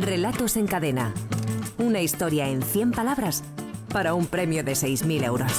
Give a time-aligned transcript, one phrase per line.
[0.00, 1.12] Relatos en cadena.
[1.76, 3.44] Una historia en 100 palabras
[3.92, 5.52] para un premio de 6.000 euros.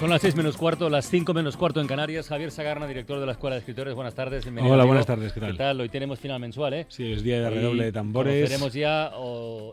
[0.00, 2.26] Son las 6 menos cuarto, las 5 menos cuarto en Canarias.
[2.26, 3.94] Javier Sagarna, director de la Escuela de Escritores.
[3.94, 4.44] Buenas tardes.
[4.60, 5.32] Hola, buenas tardes.
[5.32, 5.52] ¿Qué tal?
[5.52, 5.80] ¿Qué tal?
[5.80, 6.86] Hoy tenemos final mensual, ¿eh?
[6.88, 8.34] Sí, es día de redoble de tambores.
[8.34, 9.12] Conoceremos ya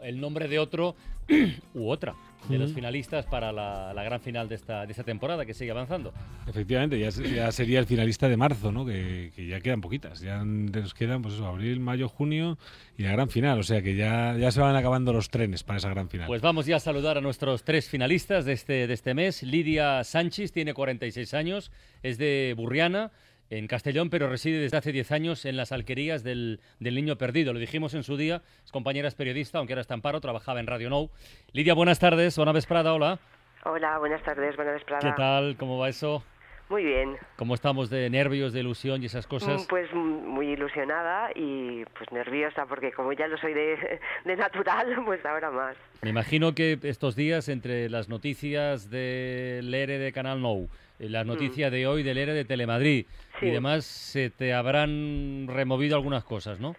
[0.03, 0.95] el nombre de otro
[1.73, 2.13] u otra
[2.47, 6.13] de los finalistas para la, gran final de esta, de esta temporada que sigue avanzando.
[6.47, 8.85] Efectivamente, ya, ya sería el finalista de marzo, ¿no?
[8.85, 10.21] Que, ya quedan poquitas.
[10.21, 12.57] Ya nos quedan, pues eso, abril, mayo, junio
[12.97, 13.59] y la gran final.
[13.59, 16.27] O sea que ya, ya se van acabando los trenes para esa gran final.
[16.27, 19.43] Pues vamos ya a saludar a nuestros tres finalistas de este, de este mes.
[19.43, 23.11] Lidia Sánchez tiene 46 años, es de Burriana
[23.49, 27.53] en Castellón, pero reside desde hace 10 años en las alquerías del, Niño Perdido.
[27.53, 30.59] Lo dijimos en su día, es compañera, es periodista, aunque ahora está en paro, trabajaba
[30.59, 31.09] en Radio Nou.
[31.53, 33.19] Lidia, buenas tardes, buena vesprada, hola.
[33.65, 35.01] Hola, buenas tardes, buena vesprada.
[35.01, 35.57] ¿Qué tal?
[35.57, 36.23] ¿Cómo va eso?
[36.69, 37.17] Muy bien.
[37.35, 39.63] ¿Cómo estamos de nervios, de ilusión y esas cosas?
[39.63, 45.01] Mm, pues muy ilusionada y pues nerviosa porque como ya lo soy de, de natural,
[45.05, 45.75] pues ahora más.
[46.03, 51.25] Me imagino que estos días entre las noticias del ERE de Canal Nou, eh, las
[51.25, 51.29] mm.
[51.29, 53.05] noticias de hoy del ERE de Telemadrid
[53.41, 56.75] y demás, se te habrán removido algunas cosas, ¿no?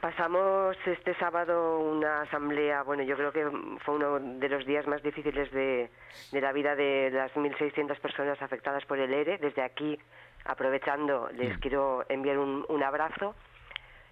[0.00, 3.44] Pasamos este sábado una asamblea, bueno, yo creo que
[3.84, 5.90] fue uno de los días más difíciles de,
[6.32, 9.38] la vida de las 1.600 personas afectadas por el ERE.
[9.38, 9.98] Desde aquí,
[10.44, 11.60] aprovechando, les mm.
[11.60, 13.34] quiero enviar un, abrazo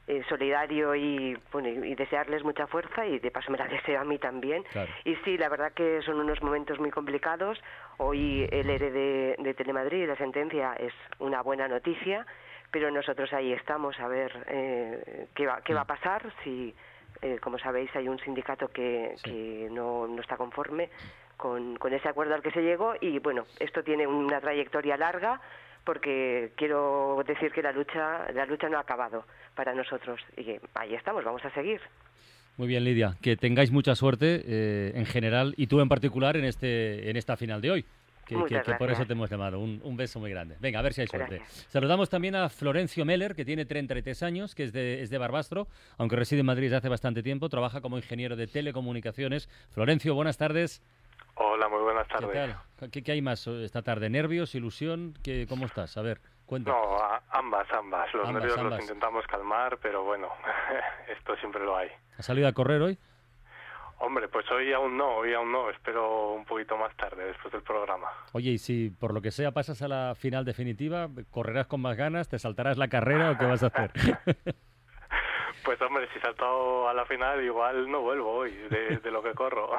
[0.07, 4.05] eh, solidario y, bueno, y desearles mucha fuerza y de paso me la deseo a
[4.05, 4.65] mí también.
[5.05, 7.59] Y sí, la verdad que son unos momentos muy complicados.
[7.99, 12.27] Hoy el ERE de, de Telemadrid, la sentencia, es una buena noticia
[12.75, 16.75] pero nosotros ahí estamos a ver eh, qué, va, qué va a pasar, si,
[17.23, 20.91] eh, como sabéis, hay un sindicato que, que no, no, está conforme
[21.37, 25.41] con, con ese acuerdo al que se llegó y bueno, esto tiene una trayectoria larga
[25.85, 30.95] porque quiero decir que la lucha, la lucha no ha acabado para nosotros y ahí
[30.95, 31.81] estamos, vamos a seguir.
[32.57, 36.45] Muy bien, Lidia, que tengáis mucha suerte eh, en general y tú en particular en,
[36.45, 37.87] este, en esta final de hoy
[38.25, 39.61] que, por eso te hemos llamado.
[39.61, 40.57] Un, beso muy grande.
[40.61, 41.43] Venga, a ver si hay suerte.
[41.69, 45.69] Saludamos también a Florencio Meller, que tiene 33 años, que es de, es de Barbastro,
[45.99, 49.49] aunque reside en Madrid desde hace bastante tiempo, trabaja como ingeniero de telecomunicaciones.
[49.71, 50.83] Florencio, buenas tardes.
[51.37, 52.57] Hola, muy buenas tardes.
[52.93, 54.09] ¿Qué, ¿Qué, hay más esta tarde?
[54.09, 55.15] ¿Nervios, ilusión?
[55.23, 55.97] ¿Qué, ¿Cómo estás?
[55.97, 56.71] A ver, cuenta.
[56.71, 56.99] No,
[57.31, 58.13] ambas, ambas.
[58.15, 60.29] Los nervios los intentamos calmar, pero bueno,
[61.19, 61.89] esto siempre lo hay.
[62.19, 62.99] ¿Has salido a correr hoy?
[63.99, 67.63] Hombre, pues hoy aún no, hoy aún no, espero un poquito más tarde, después del
[67.63, 68.09] programa.
[68.33, 71.97] Oye, y si por lo que sea pasas a la final definitiva, ¿correrás con más
[71.97, 73.93] ganas, te saltarás la carrera o qué vas a hacer?
[75.65, 79.71] Pues hombre, si salto a la final, igual no vuelvo hoy de, lo que corro.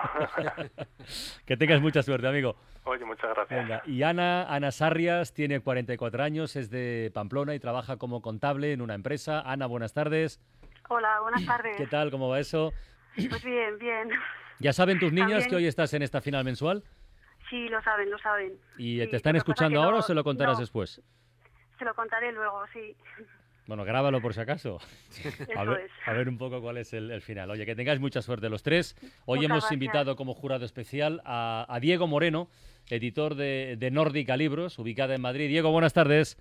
[1.46, 2.56] que tengas mucha suerte, amigo.
[2.86, 3.88] Oye, muchas gracias.
[3.88, 8.81] Y Ana, Ana Sarrias tiene 44 años, es de Pamplona y trabaja como contable en
[8.81, 9.41] una empresa.
[9.41, 10.40] Ana, buenas tardes.
[10.90, 11.78] Hola, buenas tardes.
[11.78, 12.12] ¿Qué tal?
[12.12, 12.72] ¿Cómo va eso?
[13.16, 14.09] Pues bien, bien.
[14.59, 16.84] ¿Ya saben tus niñas que hoy estás en esta final mensual?
[17.50, 18.58] Sí, lo saben, lo saben.
[18.78, 21.02] ¿Y te están escuchando ahora o se lo contarás después?
[21.78, 22.96] Se lo contaré luego, sí.
[23.68, 24.80] Bueno, grábalo por si acaso.
[25.56, 27.50] a, ver, a ver un poco cuál es el, final.
[27.50, 28.96] Oye, que tengáis mucha suerte los tres.
[29.26, 32.48] Hoy hemos invitado como jurado especial a, Diego Moreno,
[32.90, 35.48] editor de, de Nórdica Libros, ubicada en Madrid.
[35.48, 36.38] Diego, buenas tardes.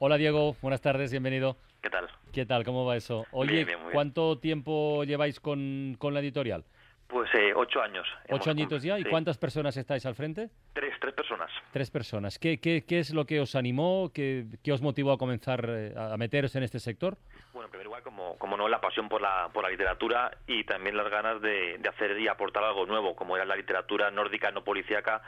[0.00, 1.56] Hola Diego, buenas tardes, bienvenido.
[1.82, 2.08] ¿Qué tal?
[2.32, 2.64] ¿Qué tal?
[2.64, 3.26] ¿Cómo va eso?
[3.32, 6.64] Oye, ¿cuánto tiempo lleváis con, la editorial?
[7.08, 8.06] Pues eh, ocho años.
[8.28, 8.98] ¿Ocho añitos ya?
[8.98, 10.50] ¿Y cuántas personas estáis al frente?
[10.74, 11.50] Tres, tres personas.
[11.72, 12.38] Tres personas.
[12.38, 14.10] ¿Qué, qué, qué es lo que os animó?
[14.12, 17.16] ¿Qué, qué os motivó a comenzar eh, a meteros en este sector?
[17.54, 20.64] Bueno, en primer lugar, como, como no, la pasión por la, por la literatura y
[20.64, 24.50] también las ganas de, de hacer y aportar algo nuevo, como era la literatura nórdica
[24.50, 25.22] no policíaca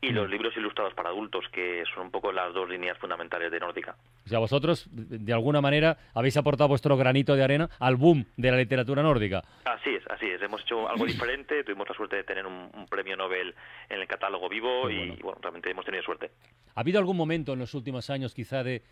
[0.00, 0.30] y los mm.
[0.30, 3.96] libros ilustrados para adultos, que son un poco las dos líneas fundamentales de Nórdica.
[4.24, 8.50] O sea, vosotros, de alguna manera, habéis aportado vuestro granito de arena al boom de
[8.50, 9.42] la literatura nórdica.
[9.64, 10.40] Así es, así es.
[10.40, 13.54] Hemos hecho algo diferente, tuvimos la suerte de tener un, premio Nobel
[13.88, 16.30] en el catálogo vivo y, bueno, realmente hemos tenido suerte.
[16.74, 18.82] ¿Ha habido algún momento en los últimos años, quizá, de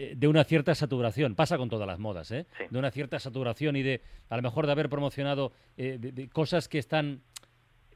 [0.00, 2.46] eh, de una cierta saturación, pasa con todas las modas, ¿eh?
[2.70, 4.00] de una cierta saturación y de,
[4.30, 7.20] a lo mejor, de haber promocionado eh, cosas que están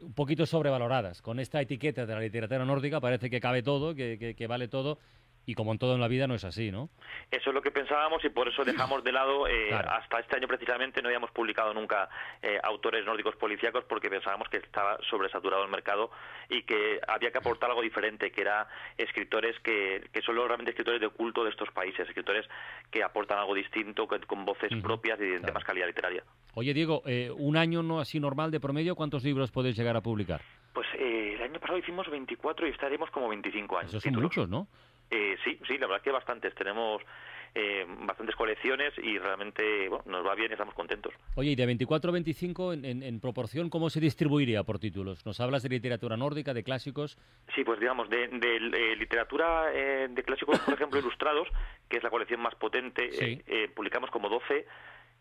[0.04, 1.22] un poquito sobrevaloradas.
[1.22, 4.98] Con esta etiqueta de la literatura nórdica parece que cabe todo, que, que, vale todo,
[5.46, 6.88] y como en todo en la vida no es así, ¿no?
[7.30, 10.48] Eso es lo que pensábamos y por eso dejamos de lado, eh, hasta este año
[10.48, 12.08] precisamente no habíamos publicado nunca
[12.42, 16.10] eh, autores nórdicos policíacos porque pensábamos que estaba sobresaturado el mercado
[16.48, 21.00] y que había que aportar algo diferente, que era escritores que, que son realmente escritores
[21.00, 22.48] de culto de estos países, escritores
[22.90, 26.22] que aportan algo distinto, con voces propias y de más calidad literaria.
[26.54, 30.00] Oye, Diego, eh, un año no así normal de promedio, ¿cuántos libros podéis llegar a
[30.00, 30.40] publicar?
[30.72, 33.90] Pues eh, el año pasado hicimos 24 y estaremos como 25 años.
[33.90, 34.68] Esos son muchos, ¿no?
[35.10, 36.54] Eh, sí, sí, la verdad es que bastantes.
[36.54, 37.02] Tenemos
[37.54, 41.14] eh, bastantes colecciones y realmente bueno, nos va bien y estamos contentos.
[41.36, 45.24] Oye, y de 24 a 25, en, en, proporción, ¿cómo se distribuiría por títulos?
[45.24, 47.16] ¿Nos hablas de literatura nórdica, de clásicos?
[47.54, 51.48] Sí, pues digamos, de, de, literatura eh, de clásicos, por ejemplo, ilustrados,
[51.88, 53.08] que es la colección más potente,
[53.46, 54.66] eh, publicamos como 12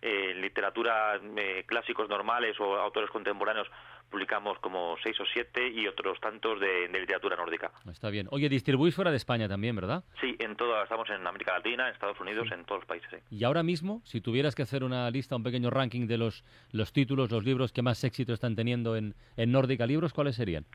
[0.03, 3.67] en literatura eh, clásicos normales o autores contemporáneos
[4.09, 7.71] publicamos como seis o siete y otros tantos de, literatura nórdica.
[7.89, 8.27] Está bien.
[8.29, 10.03] Oye, distribuís fuera de España también, ¿verdad?
[10.21, 13.23] Sí, en toda, estamos en América Latina, en Estados Unidos, en todos los países.
[13.31, 16.93] Y ahora mismo, si tuvieras que hacer una lista, un pequeño ranking de los, los
[16.93, 20.65] títulos, los libros que más éxito están teniendo en, en Nórdica Libros, ¿cuáles serían?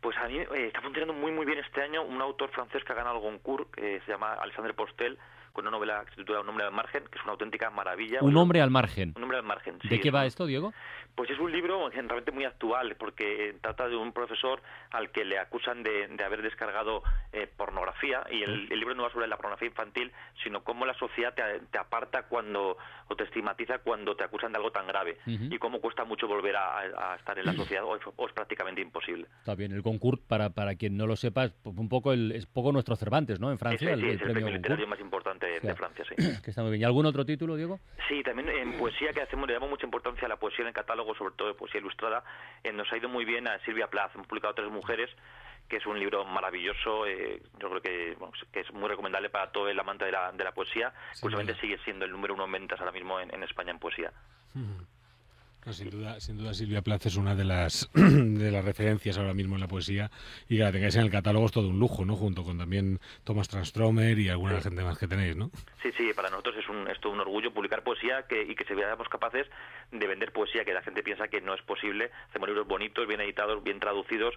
[0.00, 2.92] Pues a mí eh, está funcionando muy muy bien este año un autor francés que
[2.92, 5.18] ha ganado el Goncourt, que se llama Alexandre Postel,
[5.54, 8.18] con una novela que se titula Un hombre al margen, que es una auténtica maravilla.
[8.22, 9.14] Un hombre al margen.
[9.16, 10.74] Un hombre al margen, ¿De qué va esto, Diego?
[11.14, 14.60] Pues es un libro realmente muy actual, porque trata de un profesor
[14.90, 19.28] al que le acusan de, haber descargado eh, pornografía, y el, libro no va sobre
[19.28, 20.10] la pornografía infantil,
[20.42, 22.76] sino cómo la sociedad te, aparta cuando,
[23.06, 26.56] o te estigmatiza cuando te acusan de algo tan grave, y cómo cuesta mucho volver
[26.56, 29.28] a, estar en la sociedad, o es, prácticamente imposible.
[29.38, 32.46] Está bien, el concurso, para, para quien no lo sepa, es un poco, el, es
[32.46, 33.52] poco nuestro Cervantes, ¿no?
[33.52, 36.14] En Francia, el, el, premio literario más importante de, Francia, sí.
[36.42, 36.82] Que está muy bien.
[36.82, 37.80] ¿Y algún otro título, Diego?
[38.08, 40.74] Sí, también en poesía que hacemos, le damos mucha importancia a la poesía en el
[40.74, 42.24] catálogo, sobre todo de poesía ilustrada.
[42.62, 45.10] Eh, nos ha ido muy bien a Silvia Plath, hemos publicado Tres Mujeres,
[45.68, 48.16] que es un libro maravilloso, eh, yo creo que,
[48.52, 50.92] que, es muy recomendable para todo el amante de la, de la poesía.
[51.20, 54.12] Curiosamente sigue siendo el número uno en ventas ahora mismo en, España en poesía
[55.72, 59.54] sin duda, sin duda Silvia Plath es una de las de las referencias ahora mismo
[59.54, 60.10] en la poesía
[60.48, 62.16] y que la tengáis en el catálogo es todo un lujo, ¿no?
[62.16, 65.50] Junto con también Thomas Transtromer y alguna gente más que tenéis, ¿no?
[65.82, 68.64] Sí, sí, para nosotros es un es todo un orgullo publicar poesía que, y que
[68.64, 69.46] se veamos capaces
[69.90, 72.10] de vender poesía que la gente piensa que no es posible.
[72.28, 74.34] Hacemos libros bonitos, bien editados, bien traducidos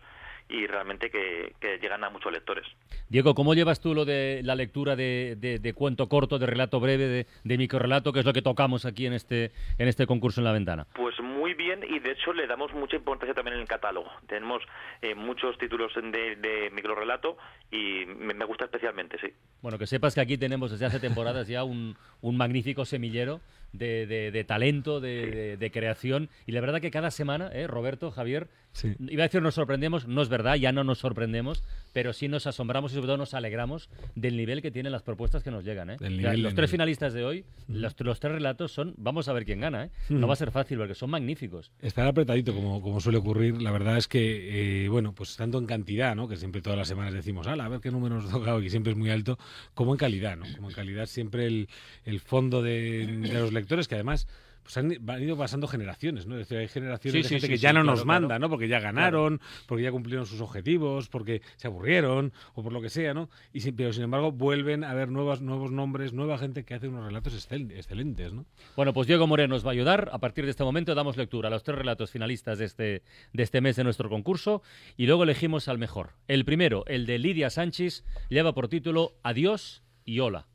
[0.49, 2.65] y realmente que, llegan a muchos lectores.
[3.09, 7.07] Diego, ¿cómo llevas tú lo de la lectura de, de, cuento corto, de relato breve,
[7.07, 10.45] de, de microrelato, que es lo que tocamos aquí en este, en este concurso en
[10.45, 10.87] la ventana?
[10.93, 11.16] Pues
[11.57, 14.09] bien y de hecho le damos mucha importancia también en el catálogo.
[14.27, 14.63] Tenemos
[15.01, 17.37] eh, muchos títulos de, de microrelato
[17.71, 19.33] y me, gusta especialmente, sí.
[19.61, 23.41] Bueno, que sepas que aquí tenemos desde hace temporadas ya un, un magnífico semillero
[23.73, 26.29] de, de, talento, de, de, creación.
[26.45, 28.47] Y la verdad que cada semana, ¿eh, Roberto, Javier,
[28.83, 32.47] iba a decir nos sorprendemos, no es verdad, ya no nos sorprendemos, pero sí nos
[32.47, 35.89] asombramos y sobre todo nos alegramos del nivel que tienen las propuestas que nos llegan.
[35.89, 35.97] ¿eh?
[36.37, 39.85] los tres finalistas de hoy, los, tres relatos son, vamos a ver quién gana.
[39.85, 39.89] ¿eh?
[40.09, 41.71] No va a ser fácil porque son magníficos.
[41.81, 43.61] Estar apretadito como, como suele ocurrir.
[43.61, 46.27] La verdad es que, eh, bueno, pues tanto en cantidad, ¿no?
[46.27, 48.97] que siempre todas las semanas decimos, a ver qué número nos toca y siempre es
[48.97, 49.37] muy alto,
[49.73, 50.37] como en calidad.
[50.37, 50.45] ¿no?
[50.55, 51.69] Como en calidad siempre el,
[52.05, 54.27] el fondo de, de los lectores, que además
[54.67, 56.35] pues han, ido pasando generaciones, ¿no?
[56.35, 58.49] Es decir, hay generaciones de gente que ya no nos manda, ¿no?
[58.49, 62.89] Porque ya ganaron, porque ya cumplieron sus objetivos, porque se aburrieron o por lo que
[62.89, 63.29] sea, ¿no?
[63.53, 67.05] Y pero sin embargo vuelven a haber nuevos nuevos nombres, nueva gente que hace unos
[67.05, 68.45] relatos excelentes, ¿no?
[68.75, 70.09] Bueno, pues Diego Moreno nos va a ayudar.
[70.11, 73.43] A partir de este momento damos lectura a los tres relatos finalistas de este, de
[73.43, 74.63] este mes de nuestro concurso
[74.97, 76.11] y luego elegimos al mejor.
[76.27, 80.47] El primero, el de Lidia Sánchez, lleva por título Adiós y Hola.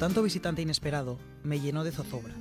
[0.00, 2.32] Tanto visitante inesperado me llenó de zozobra.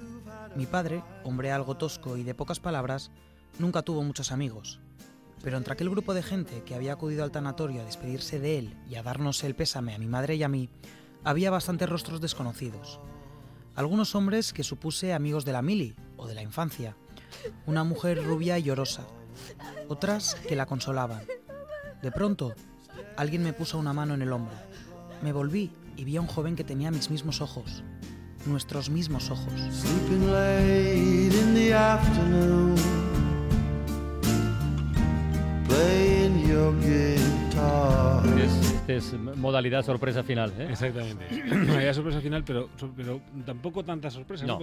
[0.55, 3.12] Mi padre, hombre algo tosco y de pocas palabras,
[3.57, 4.79] nunca tuvo muchos amigos.
[5.43, 8.77] Pero entre aquel grupo de gente que había acudido al tanatorio a despedirse de él
[8.89, 10.69] y a darnos el pésame a mi madre y a mí,
[11.25, 13.01] había bastantes rostros desconocidos.
[13.75, 16.95] Algunos hombres que supuse amigos de la mili o de la infancia,
[17.65, 19.03] una mujer rubia y llorosa,
[19.89, 21.24] otras que la consolaban.
[22.01, 22.55] De pronto,
[23.17, 24.55] alguien me puso una mano en el hombro.
[25.22, 27.84] Me volví y vi a un joven que tenía mis mismos ojos,
[28.46, 29.53] nuestros mismos ojos.
[29.53, 29.89] Este
[38.98, 40.53] es modalidad sorpresa final.
[40.58, 40.67] ¿eh?
[40.69, 41.25] Exactamente.
[41.67, 44.46] Modalidad sorpresa final, pero, pero tampoco tanta sorpresa.
[44.46, 44.60] No.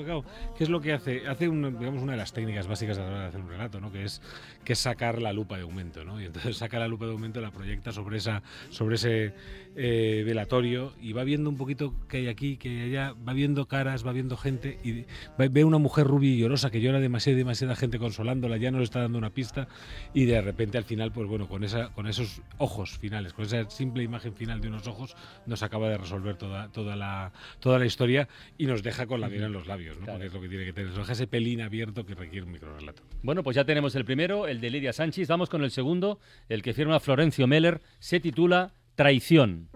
[0.56, 1.26] ¿Qué es lo que hace?
[1.26, 3.92] Hace digamos, una de las técnicas básicas de hacer un relato, ¿no?
[3.92, 4.22] que, es,
[4.64, 6.04] que es sacar la lupa de aumento.
[6.04, 6.20] ¿no?
[6.20, 9.34] Y entonces saca la lupa de aumento, la proyecta sobre, esa, sobre ese
[9.76, 14.06] eh, velatorio y va viendo un poquito que hay aquí, que allá, va viendo caras,
[14.06, 15.04] va viendo gente y
[15.36, 18.84] ve una mujer rubia y llorosa que llora demasiada, demasiada gente consolándola, ya no le
[18.84, 19.68] está dando una pista
[20.14, 23.68] y de repente al final, pues bueno, con, esa, con esos ojos finales, con esa
[23.68, 27.86] simple imagen final de unos ojos, nos acaba de resolver toda, toda, la, toda la
[27.86, 30.06] historia y nos deja con la miel en los labios, ¿no?
[30.06, 32.52] porque es lo que tiene que tener, nos deja ese pelín abierto que requiere un
[32.52, 33.02] microrelato.
[33.22, 36.18] Bueno, pues ya tenemos el primero, el de Lidia Sánchez, vamos con el segundo,
[36.48, 39.68] el que firma Florencio Meller, se titula Traición.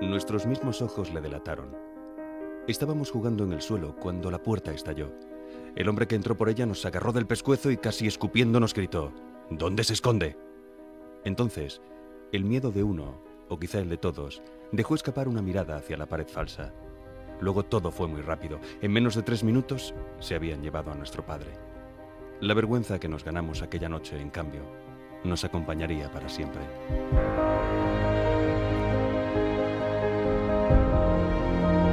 [0.00, 1.90] Nuestros mismos ojos le delataron
[2.70, 5.12] Estábamos jugando en el suelo cuando la puerta estalló.
[5.74, 9.12] El hombre que entró por ella nos agarró del pescuezo y casi escupiendo nos gritó,
[9.50, 10.36] ¿Dónde se esconde?
[11.24, 11.82] Entonces,
[12.32, 16.06] el miedo de uno, o quizá el de todos, dejó escapar una mirada hacia la
[16.06, 16.72] pared falsa.
[17.40, 18.58] Luego todo fue muy rápido.
[18.80, 21.50] En menos de tres minutos se habían llevado a nuestro padre.
[22.40, 24.62] La vergüenza que nos ganamos aquella noche, en cambio,
[25.22, 26.62] nos acompañaría para siempre.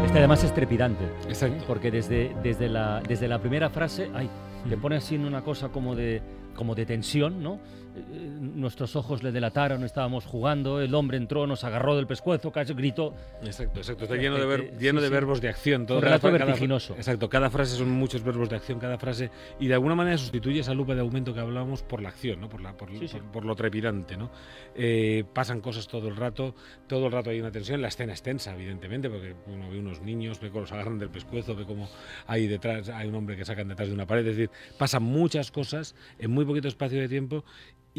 [0.06, 1.04] Este además es trepidante.
[1.28, 1.66] Exacto.
[1.68, 4.30] Porque desde, desde, la, desde la primera frase, ay,
[4.70, 6.22] te pone así en una cosa como de,
[6.58, 7.62] como de tensión, ¿no?
[7.98, 12.74] Eh, nuestros ojos le delataron, estábamos jugando, el hombre entró, nos agarró del pescuezo, casi
[12.74, 13.14] gritó.
[13.44, 14.04] Exacto, exacto.
[14.04, 15.86] Está lleno de, ver, lleno de verbos de acción.
[15.86, 16.96] Todo Un relato vertiginoso.
[16.96, 19.30] exacto, cada frase son muchos verbos de acción, cada frase.
[19.60, 22.50] Y de alguna manera sustituye esa lupa de aumento que hablábamos por la acción, ¿no?
[22.50, 22.90] por, la, por,
[23.32, 24.18] por, lo trepidante.
[24.18, 24.30] ¿no?
[24.76, 26.56] Eh, pasan cosas todo el rato,
[26.88, 27.82] todo el rato hay una tensión.
[27.82, 31.10] La escena es tensa, evidentemente, porque uno ve unos niños, ve cómo los agarran del
[31.10, 31.90] pescuezo, ve cómo
[32.26, 34.26] hay detrás, hay un hombre que sacan detrás de una pared.
[34.28, 37.44] Es decir, pasan muchas cosas en muy poquito espacio de tiempo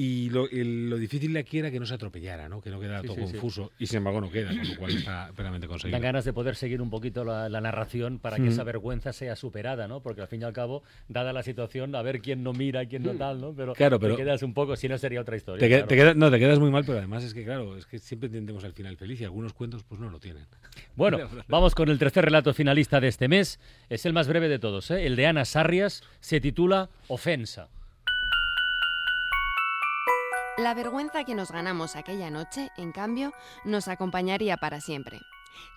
[0.01, 0.47] y lo,
[0.97, 2.61] difícil de aquí era que no se atropellara, ¿no?
[2.61, 3.73] que no quedara todo confuso.
[3.81, 5.97] Y sin embargo no queda, con lo cual está plenamente conseguido.
[5.97, 9.89] Dan ganas de poder seguir un poquito la, narración para que esa vergüenza sea superada,
[9.89, 10.01] ¿no?
[10.01, 13.03] porque al fin y al cabo, dada la situación, a ver quién no mira, quién
[13.03, 13.53] no tal, ¿no?
[13.53, 15.85] pero, claro, pero te quedas un poco, si no sería otra historia.
[15.85, 18.63] Te, no, te quedas muy mal, pero además es que, claro, es que siempre tendemos
[18.63, 20.47] al final feliz y algunos cuentos pues no lo tienen.
[20.95, 23.59] Bueno, vamos con el tercer relato finalista de este mes.
[23.89, 25.07] Es el más breve de todos, ¿eh?
[25.07, 27.69] el de Ana Sarrias, se titula Ofensa.
[30.59, 33.33] La vergüenza que nos ganamos aquella noche, en cambio,
[33.65, 35.21] nos acompañaría para siempre.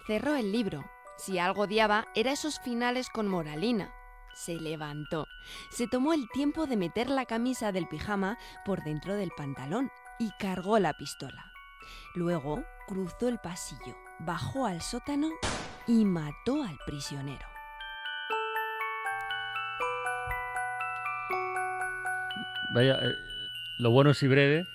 [0.08, 0.84] Cerró el libro.
[1.18, 3.94] Si algo odiaba, era esos finales con moralina.
[4.34, 5.28] Se levantó.
[5.70, 10.32] Se tomó el tiempo de meter la camisa del pijama por dentro del pantalón y
[10.40, 11.46] cargó la pistola.
[12.16, 15.30] Luego cruzó el pasillo, bajó al sótano
[15.86, 17.46] y mató al prisionero.
[22.74, 23.32] Vaya, eh,
[23.82, 24.66] lo bueno es y breve.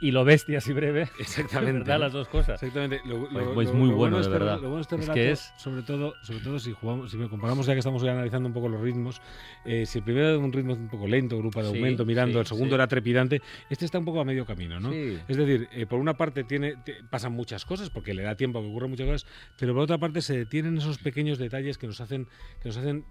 [0.00, 1.08] Y, lo bestia y breve.
[1.18, 1.80] Exactamente.
[1.80, 2.00] ¿verdad?
[2.00, 2.62] Las dos cosas.
[2.62, 3.00] Exactamente.
[3.06, 4.60] Lo, pues, muy bueno, de este verdad.
[4.60, 5.52] Lo bueno este es que es...
[5.56, 8.80] sobre todo, sobre todo si jugamos, si comparamos ya que estamos analizando un poco los
[8.80, 9.20] ritmos,
[9.64, 12.46] eh, si el primero era un ritmo un poco lento, grupo de aumento, mirando, el
[12.46, 14.92] segundo era trepidante, este está un poco a medio camino, ¿no?
[14.92, 16.74] Es decir, eh, por una parte tiene,
[17.08, 19.26] pasan muchas cosas, porque le da tiempo a que ocurran muchas cosas,
[19.58, 22.26] pero por otra parte se detienen esos pequeños detalles que nos hacen,
[22.62, 23.04] que nos hacen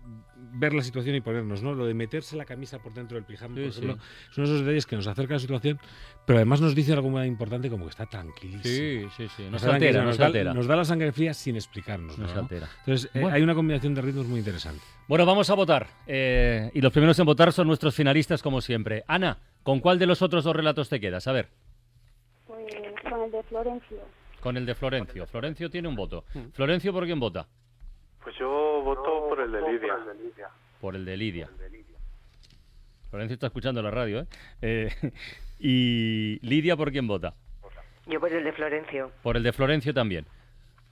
[0.53, 1.73] ver la situación y ponernos, ¿no?
[1.73, 3.97] Lo de meterse la camisa por dentro del pijama, por ejemplo,
[4.31, 5.79] son esos detalles que nos acercan a la situación,
[6.25, 8.63] pero además nos dice algo muy importante como que está tranquilísimo.
[8.63, 9.49] Sí, sí, sí.
[9.49, 12.17] Nos, altera, nos, da, nos, da, la sangre fría sin explicarnos.
[12.17, 12.67] Nos altera.
[12.79, 14.81] Entonces, eh, hay una combinación de ritmos muy interesante.
[15.07, 15.87] Bueno, vamos a votar.
[16.07, 19.03] Eh, y los primeros en votar son nuestros finalistas, como siempre.
[19.07, 21.27] Ana, ¿con cuál de los otros dos relatos te quedas?
[21.27, 21.49] A ver.
[22.45, 22.65] Pues
[23.09, 23.97] con el de Florencio.
[24.39, 25.25] Con el de Florencio.
[25.27, 26.25] Florencio tiene un voto.
[26.33, 26.49] Hmm.
[26.53, 27.47] Florencio, ¿por quién vota?
[28.23, 29.97] Pues yo voto por el de Lidia.
[30.79, 31.49] Por el de Lidia.
[33.09, 34.27] Florencio está escuchando la radio, ¿eh?
[34.61, 35.11] eh
[35.59, 37.35] ¿Y Lidia por quién vota?
[38.07, 39.11] Yo por el de Florencio.
[39.21, 40.25] Por el de Florencio también,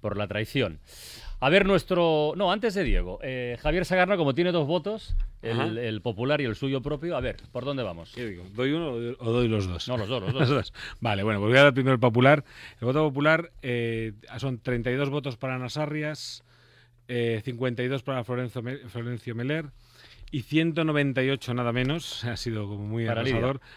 [0.01, 0.79] por la traición.
[1.39, 2.33] A ver, nuestro...
[2.35, 3.19] No, antes de Diego.
[3.21, 7.37] Eh, Javier Sagarna, como tiene dos votos, el, popular y el suyo propio, a ver,
[7.51, 8.13] ¿por dónde vamos?
[8.15, 8.43] digo?
[8.55, 9.87] ¿Doy uno o doy los dos?
[9.87, 10.73] No, los dos, los dos.
[10.99, 12.43] Vale, bueno, pues voy a dar primero el popular.
[12.81, 16.43] El voto popular eh, son 32 votos para Nasarrias,
[17.07, 19.65] eh, 52 para Florencio, Florencio Meler,
[20.31, 23.23] y 198 nada menos, ha sido como muy para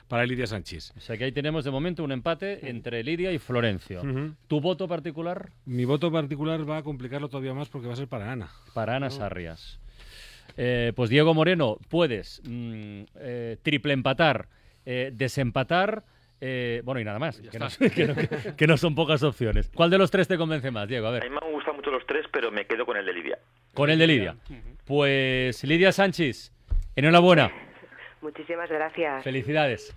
[0.09, 0.93] para Lidia Sánchez.
[0.97, 4.03] O sea que ahí tenemos de momento un empate entre Lidia y Florencio.
[4.47, 5.51] ¿Tu voto particular?
[5.65, 8.51] Mi voto particular va a complicarlo todavía más porque va a ser para Ana.
[8.75, 9.79] Para Ana Sarrias.
[10.57, 14.49] Eh, pues Diego Moreno, puedes mm, eh, triple empatar,
[14.85, 16.05] eh, desempatar.
[16.85, 17.41] Bueno, y nada más,
[18.57, 19.71] que no, son pocas opciones.
[19.75, 21.07] ¿Cuál de los tres te convence más, Diego?
[21.07, 21.23] A ver.
[21.23, 23.39] A mí me gustan mucho los tres, pero me quedo con el de Lidia.
[23.75, 24.37] Con el de Lidia.
[24.87, 26.53] Pues Lidia Sánchez,
[26.97, 27.51] enhorabuena.
[28.23, 29.23] Muchísimas gracias.
[29.25, 29.95] Felicidades.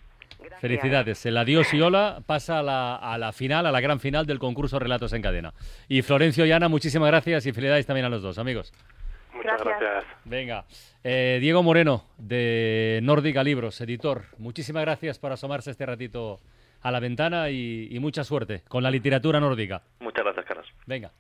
[0.60, 1.26] Felicidades.
[1.26, 4.40] El adiós y hola pasa a la, a la, final, a la gran final del
[4.40, 5.54] concurso Relatos en Cadena.
[5.88, 8.74] Y Florencio y Ana, muchísimas gracias y felicidades también a los dos, amigos.
[9.44, 10.06] Muchas gracias.
[10.26, 10.66] Venga.
[11.04, 16.40] Eh, Diego Moreno, de Nórdica Libros, editor, muchísimas gracias por asomarse este ratito
[16.82, 19.84] a la ventana y, y mucha suerte con la literatura nórdica.
[20.00, 20.68] Muchas gracias, Carlos.
[20.86, 21.12] Venga.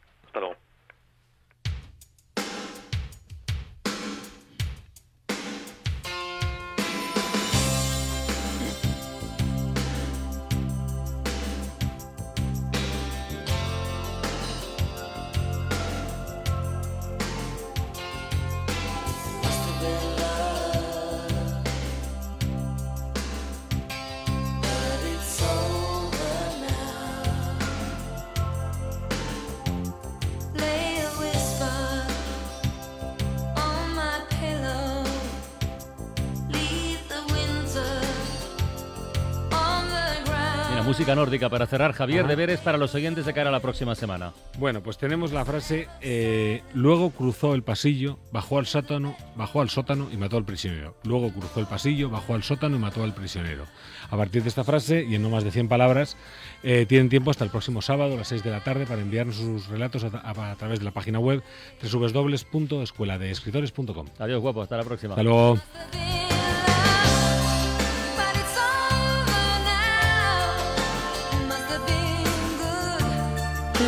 [41.04, 44.32] Música nórdica para cerrar, Javier, deberes para los oyentes de cara a la próxima semana.
[44.58, 49.70] Bueno, pues tenemos la frase, eh, luego cruzó el pasillo, bajó al sótano, bajó al
[49.70, 50.96] sótano y mató al prisionero.
[51.04, 53.66] Luego cruzó el pasillo, bajó al sótano y mató al prisionero.
[54.12, 56.16] A partir de esta frase, y en no más de 100 palabras,
[56.64, 59.36] eh, tienen tiempo hasta el próximo sábado a las 6 de la tarde para enviarnos
[59.36, 61.44] sus relatos a, través de la página web
[61.82, 64.08] www.escueladeescritores.com.
[64.20, 65.16] Adiós, guapo, hasta la próxima.
[65.16, 65.60] Hasta luego.